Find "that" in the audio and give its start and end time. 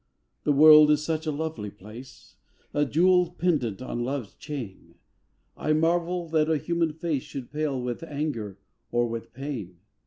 6.29-6.49